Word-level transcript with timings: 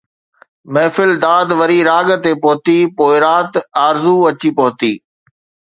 محفل 0.73 1.11
داد 1.25 1.47
وري 1.59 1.79
راڳ 1.89 2.07
تي 2.23 2.31
پهتي، 2.43 2.77
پوءِ 2.95 3.13
رات 3.25 3.51
آرزو 3.87 4.15
اچي 4.29 4.49
پهتي 4.57 4.93